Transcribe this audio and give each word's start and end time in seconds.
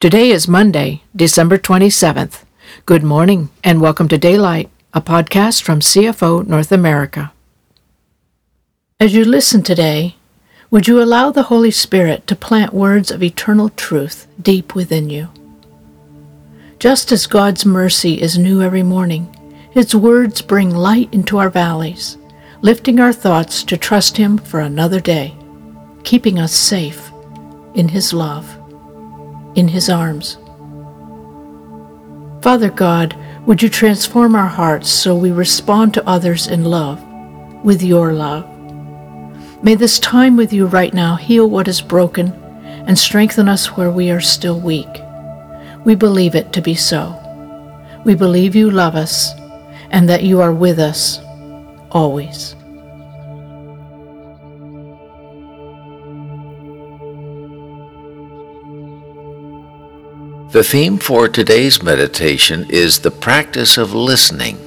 Today 0.00 0.30
is 0.30 0.48
Monday, 0.48 1.02
December 1.14 1.58
27th. 1.58 2.44
Good 2.86 3.02
morning 3.02 3.50
and 3.62 3.82
welcome 3.82 4.08
to 4.08 4.16
Daylight, 4.16 4.70
a 4.94 5.02
podcast 5.02 5.60
from 5.60 5.80
CFO 5.80 6.46
North 6.46 6.72
America. 6.72 7.34
As 8.98 9.12
you 9.12 9.26
listen 9.26 9.62
today, 9.62 10.16
would 10.70 10.88
you 10.88 11.02
allow 11.02 11.30
the 11.30 11.52
Holy 11.52 11.70
Spirit 11.70 12.26
to 12.28 12.34
plant 12.34 12.72
words 12.72 13.10
of 13.10 13.22
eternal 13.22 13.68
truth 13.68 14.26
deep 14.40 14.74
within 14.74 15.10
you? 15.10 15.28
Just 16.78 17.12
as 17.12 17.26
God's 17.26 17.66
mercy 17.66 18.22
is 18.22 18.38
new 18.38 18.62
every 18.62 18.82
morning, 18.82 19.28
His 19.70 19.94
words 19.94 20.40
bring 20.40 20.70
light 20.70 21.12
into 21.12 21.36
our 21.36 21.50
valleys, 21.50 22.16
lifting 22.62 23.00
our 23.00 23.12
thoughts 23.12 23.62
to 23.64 23.76
trust 23.76 24.16
Him 24.16 24.38
for 24.38 24.60
another 24.60 24.98
day, 24.98 25.34
keeping 26.04 26.38
us 26.38 26.54
safe 26.54 27.10
in 27.74 27.88
His 27.88 28.14
love 28.14 28.56
in 29.54 29.68
His 29.68 29.88
arms. 29.88 30.38
Father 32.42 32.70
God, 32.70 33.16
would 33.46 33.62
you 33.62 33.68
transform 33.68 34.34
our 34.34 34.46
hearts 34.46 34.88
so 34.88 35.14
we 35.14 35.30
respond 35.30 35.94
to 35.94 36.08
others 36.08 36.46
in 36.46 36.64
love, 36.64 37.02
with 37.64 37.82
your 37.82 38.12
love? 38.12 38.46
May 39.62 39.74
this 39.74 39.98
time 39.98 40.36
with 40.36 40.52
you 40.52 40.66
right 40.66 40.94
now 40.94 41.16
heal 41.16 41.48
what 41.48 41.68
is 41.68 41.82
broken 41.82 42.32
and 42.86 42.98
strengthen 42.98 43.48
us 43.48 43.76
where 43.76 43.90
we 43.90 44.10
are 44.10 44.20
still 44.20 44.58
weak. 44.58 44.88
We 45.84 45.94
believe 45.94 46.34
it 46.34 46.52
to 46.54 46.62
be 46.62 46.74
so. 46.74 47.16
We 48.04 48.14
believe 48.14 48.54
you 48.54 48.70
love 48.70 48.94
us 48.94 49.32
and 49.90 50.08
that 50.08 50.22
you 50.22 50.40
are 50.40 50.52
with 50.52 50.78
us 50.78 51.20
always. 51.90 52.54
The 60.52 60.64
theme 60.64 60.98
for 60.98 61.28
today's 61.28 61.80
meditation 61.80 62.66
is 62.68 62.98
the 62.98 63.12
practice 63.12 63.78
of 63.78 63.94
listening, 63.94 64.58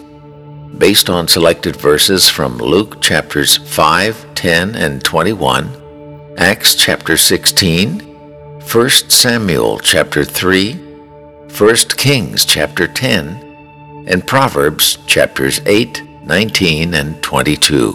based 0.77 1.09
on 1.09 1.27
selected 1.27 1.75
verses 1.75 2.29
from 2.29 2.57
Luke 2.57 3.01
chapters 3.01 3.57
5, 3.57 4.33
10, 4.33 4.75
and 4.75 5.03
21, 5.03 6.35
Acts 6.37 6.75
chapter 6.75 7.17
16, 7.17 7.99
1 7.99 8.89
Samuel 8.89 9.77
chapter 9.79 10.23
3, 10.23 10.73
1 10.73 11.75
Kings 11.97 12.45
chapter 12.45 12.87
10, 12.87 14.05
and 14.07 14.25
Proverbs 14.25 14.99
chapters 15.05 15.59
8, 15.65 16.01
19, 16.23 16.93
and 16.93 17.21
22. 17.21 17.91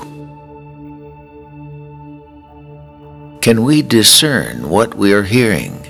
Can 3.40 3.64
we 3.64 3.80
discern 3.80 4.68
what 4.68 4.94
we 4.94 5.14
are 5.14 5.22
hearing? 5.22 5.87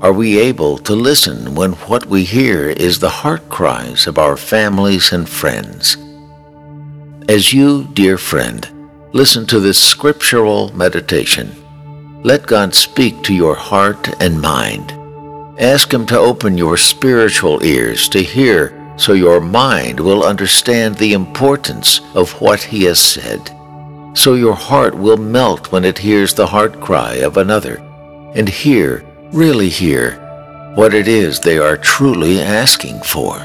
Are 0.00 0.12
we 0.12 0.38
able 0.38 0.78
to 0.78 0.94
listen 0.94 1.56
when 1.56 1.72
what 1.72 2.06
we 2.06 2.22
hear 2.22 2.68
is 2.68 3.00
the 3.00 3.08
heart 3.08 3.48
cries 3.48 4.06
of 4.06 4.16
our 4.16 4.36
families 4.36 5.12
and 5.12 5.28
friends? 5.28 5.96
As 7.28 7.52
you, 7.52 7.82
dear 7.94 8.16
friend, 8.16 8.64
listen 9.12 9.44
to 9.46 9.58
this 9.58 9.82
scriptural 9.82 10.72
meditation, 10.72 11.50
let 12.22 12.46
God 12.46 12.76
speak 12.76 13.24
to 13.24 13.34
your 13.34 13.56
heart 13.56 14.08
and 14.22 14.40
mind. 14.40 14.92
Ask 15.60 15.92
Him 15.92 16.06
to 16.06 16.18
open 16.18 16.56
your 16.56 16.76
spiritual 16.76 17.64
ears 17.64 18.08
to 18.10 18.22
hear 18.22 18.94
so 18.96 19.14
your 19.14 19.40
mind 19.40 19.98
will 19.98 20.22
understand 20.22 20.94
the 20.94 21.12
importance 21.12 22.02
of 22.14 22.40
what 22.40 22.62
He 22.62 22.84
has 22.84 23.00
said. 23.00 23.50
So 24.14 24.34
your 24.34 24.54
heart 24.54 24.94
will 24.94 25.16
melt 25.16 25.72
when 25.72 25.84
it 25.84 25.98
hears 25.98 26.34
the 26.34 26.46
heart 26.46 26.80
cry 26.80 27.14
of 27.14 27.36
another, 27.36 27.78
and 28.36 28.48
hear 28.48 29.04
really 29.32 29.68
hear 29.68 30.12
what 30.74 30.94
it 30.94 31.08
is 31.08 31.40
they 31.40 31.58
are 31.58 31.76
truly 31.76 32.40
asking 32.40 33.00
for. 33.00 33.36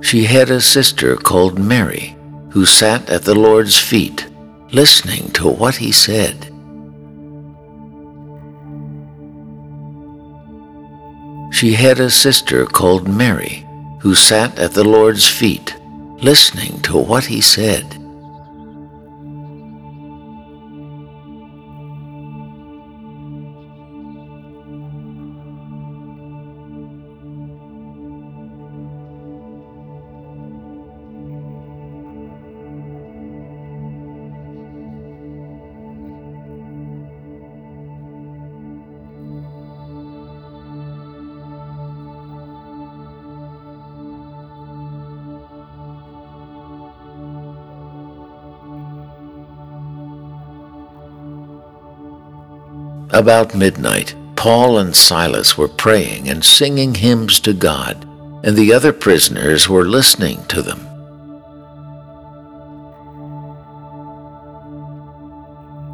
She 0.00 0.24
had 0.24 0.48
a 0.48 0.60
sister 0.60 1.16
called 1.16 1.58
Mary, 1.58 2.16
who 2.50 2.64
sat 2.64 3.10
at 3.10 3.24
the 3.24 3.34
Lord's 3.34 3.78
feet 3.78 4.27
listening 4.70 5.30
to 5.32 5.48
what 5.48 5.76
he 5.76 5.90
said. 5.92 6.52
She 11.52 11.72
had 11.72 11.98
a 11.98 12.10
sister 12.10 12.66
called 12.66 13.08
Mary 13.08 13.66
who 14.00 14.14
sat 14.14 14.58
at 14.58 14.72
the 14.72 14.84
Lord's 14.84 15.28
feet, 15.28 15.74
listening 16.20 16.80
to 16.82 16.98
what 16.98 17.24
he 17.24 17.40
said. 17.40 17.97
About 53.10 53.54
midnight, 53.54 54.14
Paul 54.36 54.78
and 54.78 54.94
Silas 54.94 55.56
were 55.56 55.68
praying 55.68 56.28
and 56.28 56.44
singing 56.44 56.94
hymns 56.94 57.40
to 57.40 57.54
God, 57.54 58.04
and 58.44 58.54
the 58.54 58.72
other 58.72 58.92
prisoners 58.92 59.66
were 59.66 59.86
listening 59.86 60.44
to 60.48 60.60
them. 60.60 60.84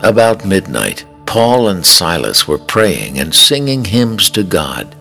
About 0.02 0.44
midnight, 0.44 1.06
Paul 1.24 1.68
and 1.68 1.86
Silas 1.86 2.48
were 2.48 2.58
praying 2.58 3.20
and 3.20 3.32
singing 3.32 3.84
hymns 3.84 4.28
to 4.30 4.42
God, 4.42 4.96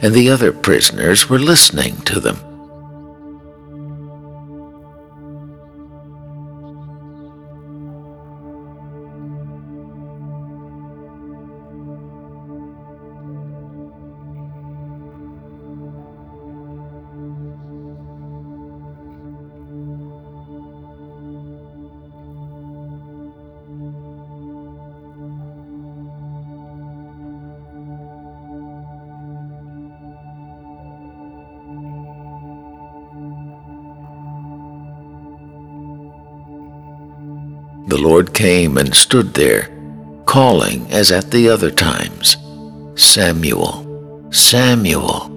and 0.00 0.14
the 0.14 0.30
other 0.30 0.52
prisoners 0.52 1.28
were 1.28 1.40
listening 1.40 1.96
to 2.02 2.20
them. 2.20 2.38
The 37.88 37.96
Lord 37.96 38.34
came 38.34 38.76
and 38.76 38.94
stood 38.94 39.32
there, 39.32 39.70
calling 40.26 40.86
as 40.90 41.10
at 41.10 41.30
the 41.30 41.48
other 41.48 41.70
times, 41.70 42.36
Samuel, 42.96 44.28
Samuel. 44.30 45.30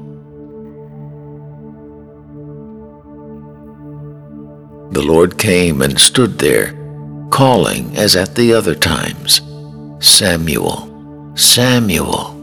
The 4.92 5.02
Lord 5.02 5.38
came 5.38 5.82
and 5.82 5.98
stood 5.98 6.40
there, 6.40 6.74
calling 7.30 7.96
as 7.96 8.18
at 8.18 8.36
the 8.36 8.52
other 8.52 8.76
times, 8.76 9.40
Samuel, 10.06 11.34
Samuel. 11.38 12.41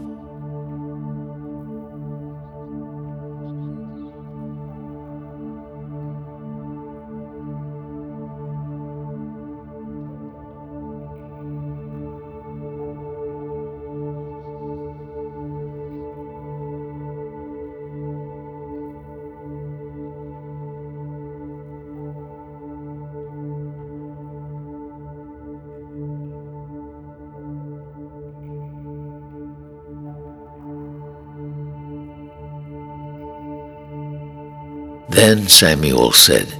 Then 35.09 35.47
Samuel 35.47 36.11
said, 36.11 36.53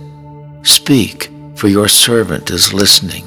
Speak, 0.63 1.30
for 1.56 1.68
your 1.68 1.88
servant 1.88 2.50
is 2.50 2.74
listening. 2.74 3.25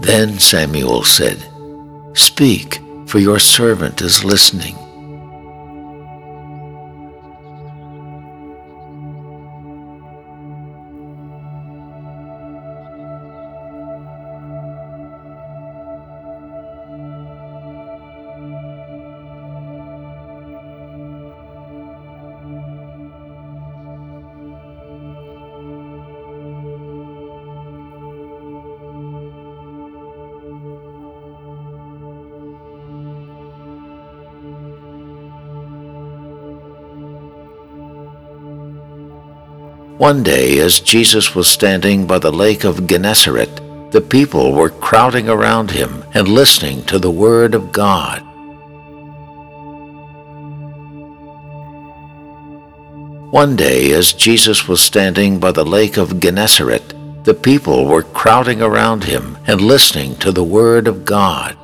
Then 0.00 0.38
Samuel 0.38 1.04
said, 1.04 1.38
Speak, 2.14 2.80
for 3.06 3.20
your 3.20 3.38
servant 3.38 4.00
is 4.00 4.24
listening. 4.24 4.76
One 40.00 40.22
day, 40.22 40.58
as 40.60 40.80
Jesus 40.80 41.34
was 41.34 41.46
standing 41.46 42.06
by 42.06 42.18
the 42.18 42.32
lake 42.32 42.64
of 42.64 42.86
Gennesaret, 42.86 43.60
the 43.90 44.00
people 44.00 44.54
were 44.54 44.70
crowding 44.70 45.28
around 45.28 45.72
him 45.72 46.04
and 46.14 46.26
listening 46.26 46.84
to 46.84 46.98
the 46.98 47.10
Word 47.10 47.54
of 47.54 47.70
God. 47.70 48.20
One 53.30 53.56
day, 53.56 53.92
as 53.92 54.14
Jesus 54.14 54.66
was 54.66 54.80
standing 54.80 55.38
by 55.38 55.52
the 55.52 55.66
lake 55.66 55.98
of 55.98 56.18
Gennesaret, 56.18 56.94
the 57.24 57.34
people 57.34 57.84
were 57.84 58.02
crowding 58.02 58.62
around 58.62 59.04
him 59.04 59.36
and 59.46 59.60
listening 59.60 60.16
to 60.24 60.32
the 60.32 60.42
Word 60.42 60.88
of 60.88 61.04
God. 61.04 61.58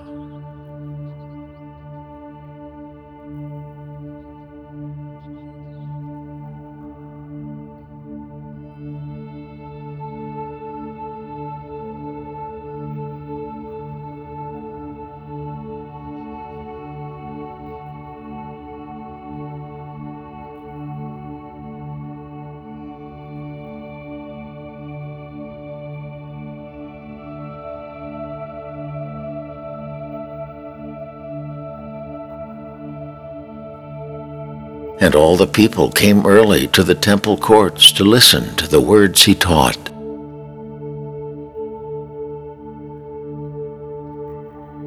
And 34.99 35.15
all 35.15 35.37
the 35.37 35.47
people 35.47 35.91
came 35.91 36.27
early 36.27 36.69
to 36.69 36.83
the 36.83 36.95
temple 36.95 37.37
courts 37.37 37.93
to 37.93 38.05
listen 38.05 38.57
to 38.57 38.67
the 38.67 38.81
words 38.81 39.25
he 39.25 39.35
taught. 39.35 39.91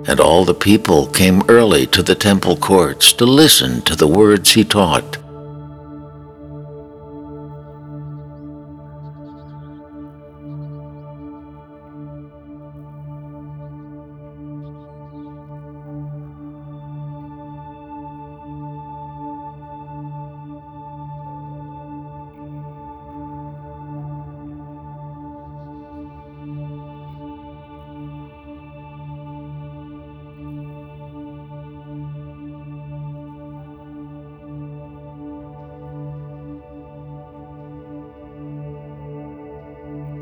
And 0.09 0.19
all 0.19 0.45
the 0.45 0.55
people 0.55 1.05
came 1.05 1.43
early 1.47 1.85
to 1.87 2.01
the 2.01 2.15
temple 2.15 2.57
courts 2.57 3.13
to 3.13 3.25
listen 3.25 3.81
to 3.83 3.95
the 3.95 4.07
words 4.07 4.53
he 4.53 4.63
taught. 4.63 5.17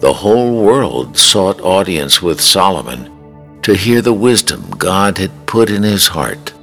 The 0.07 0.24
whole 0.24 0.63
world 0.63 1.18
sought 1.18 1.59
audience 1.59 2.21
with 2.21 2.39
Solomon 2.39 3.59
to 3.62 3.74
hear 3.74 4.01
the 4.01 4.13
wisdom 4.13 4.69
God 4.77 5.18
had 5.18 5.45
put 5.45 5.69
in 5.69 5.83
his 5.83 6.07
heart. 6.07 6.54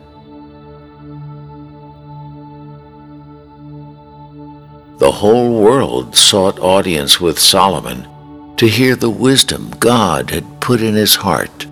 The 4.99 5.13
whole 5.13 5.61
world 5.61 6.17
sought 6.17 6.59
audience 6.59 7.21
with 7.21 7.39
Solomon 7.39 8.09
to 8.57 8.67
hear 8.67 8.97
the 8.97 9.11
wisdom 9.11 9.69
God 9.79 10.31
had 10.31 10.63
put 10.63 10.81
in 10.81 10.95
his 10.95 11.17
heart. 11.17 11.67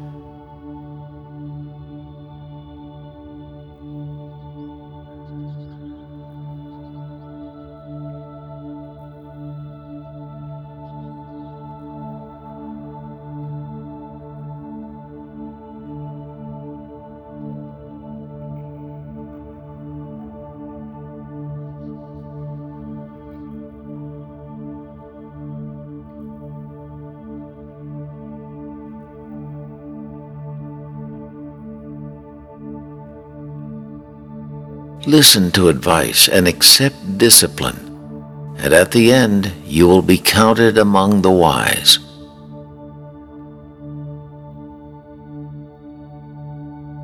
Listen 35.07 35.51
to 35.51 35.69
advice 35.69 36.29
and 36.29 36.47
accept 36.47 37.19
discipline, 37.19 37.75
and 38.59 38.73
at 38.73 38.93
the 38.93 39.13
end 39.13 39.51
you 39.67 39.89
will 39.89 40.01
be 40.01 40.17
counted 40.17 40.79
among 40.79 41.23
the 41.23 41.31
wise. 41.31 41.99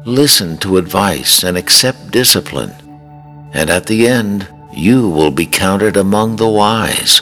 Listen 0.06 0.56
to 0.58 0.76
advice 0.76 1.42
and 1.42 1.58
accept 1.58 2.12
discipline, 2.12 2.70
and 3.52 3.68
at 3.68 3.86
the 3.86 4.06
end 4.06 4.46
you 4.72 5.10
will 5.10 5.32
be 5.32 5.44
counted 5.44 5.96
among 5.96 6.36
the 6.36 6.48
wise. 6.48 7.20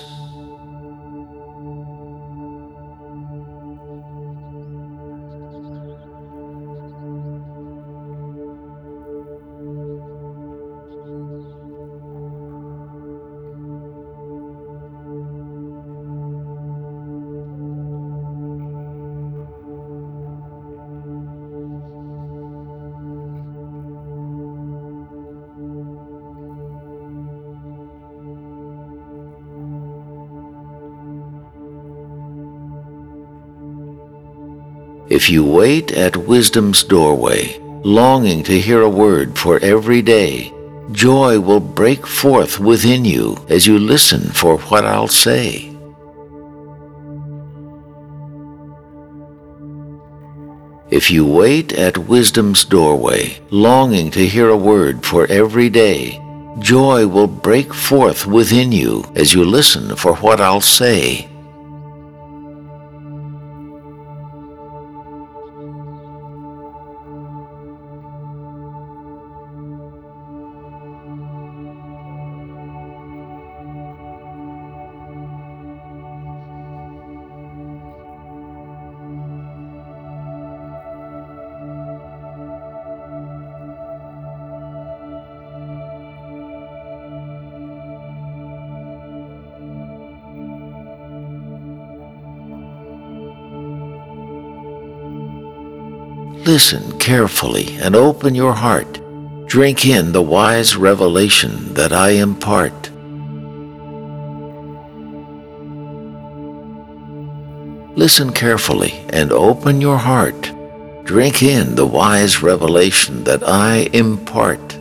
If 35.09 35.31
you 35.31 35.45
wait 35.45 35.93
at 35.93 36.17
wisdom's 36.17 36.83
doorway, 36.83 37.61
longing 37.85 38.43
to 38.43 38.61
hear 38.61 38.83
a 38.83 38.91
word 38.91 39.39
for 39.39 39.61
every 39.61 40.03
day, 40.03 40.53
joy 40.91 41.39
will 41.39 41.61
break 41.61 42.05
forth 42.05 42.59
within 42.59 43.05
you 43.05 43.37
as 43.49 43.69
you 43.69 43.79
listen 43.79 44.23
for 44.23 44.59
what 44.59 44.85
I'll 44.85 45.07
say. 45.07 45.73
If 50.91 51.09
you 51.09 51.25
wait 51.25 51.73
at 51.73 51.99
wisdom's 51.99 52.65
doorway, 52.65 53.39
longing 53.51 54.11
to 54.11 54.27
hear 54.27 54.49
a 54.49 54.57
word 54.57 55.07
for 55.07 55.27
every 55.31 55.71
day, 55.71 56.21
joy 56.59 57.07
will 57.07 57.29
break 57.29 57.73
forth 57.73 58.27
within 58.27 58.73
you 58.73 59.05
as 59.15 59.35
you 59.35 59.45
listen 59.45 59.95
for 59.95 60.17
what 60.17 60.41
I'll 60.41 60.61
say. 60.61 61.29
Listen 96.47 96.97
carefully 97.01 97.77
and 97.79 97.97
open 97.97 98.37
your 98.37 98.53
heart. 98.53 99.01
Drink 99.49 99.85
in 99.85 100.13
the 100.13 100.23
wise 100.23 100.77
revelation 100.77 101.75
that 101.75 101.93
I 101.93 102.11
impart. 102.11 102.89
Listen 107.97 108.33
carefully 108.33 108.93
and 109.11 109.33
open 109.33 109.81
your 109.81 109.99
heart. 109.99 110.53
Drink 111.03 111.43
in 111.43 111.75
the 111.75 111.85
wise 111.85 112.41
revelation 112.45 113.25
that 113.25 113.43
I 113.43 113.89
impart. 113.93 114.76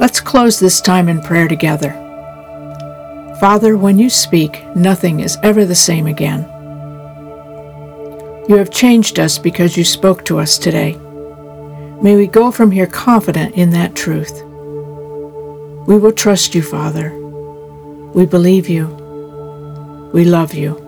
Let's 0.00 0.18
close 0.18 0.58
this 0.58 0.80
time 0.80 1.10
in 1.10 1.20
prayer 1.20 1.46
together. 1.46 1.90
Father, 3.38 3.76
when 3.76 3.98
you 3.98 4.08
speak, 4.08 4.64
nothing 4.74 5.20
is 5.20 5.36
ever 5.42 5.66
the 5.66 5.74
same 5.74 6.06
again. 6.06 6.40
You 8.48 8.56
have 8.56 8.70
changed 8.70 9.20
us 9.20 9.38
because 9.38 9.76
you 9.76 9.84
spoke 9.84 10.24
to 10.24 10.38
us 10.38 10.56
today. 10.56 10.96
May 12.02 12.16
we 12.16 12.26
go 12.28 12.50
from 12.50 12.70
here 12.70 12.86
confident 12.86 13.56
in 13.56 13.68
that 13.72 13.94
truth. 13.94 14.42
We 15.86 15.98
will 15.98 16.12
trust 16.12 16.54
you, 16.54 16.62
Father. 16.62 17.10
We 18.14 18.24
believe 18.24 18.70
you. 18.70 18.86
We 20.14 20.24
love 20.24 20.54
you. 20.54 20.78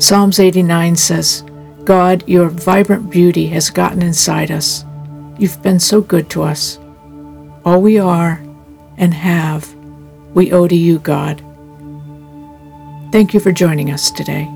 Psalms 0.00 0.40
89 0.40 0.96
says, 0.96 1.44
God, 1.84 2.28
your 2.28 2.48
vibrant 2.48 3.10
beauty 3.12 3.46
has 3.46 3.70
gotten 3.70 4.02
inside 4.02 4.50
us. 4.50 4.84
You've 5.38 5.62
been 5.62 5.78
so 5.78 6.00
good 6.00 6.28
to 6.30 6.42
us. 6.42 6.80
All 7.64 7.80
we 7.80 7.98
are 7.98 8.42
and 8.96 9.14
have, 9.14 9.72
we 10.34 10.52
owe 10.52 10.66
to 10.66 10.74
you, 10.74 10.98
God. 10.98 11.40
Thank 13.12 13.34
you 13.34 13.40
for 13.40 13.52
joining 13.52 13.90
us 13.90 14.10
today. 14.10 14.51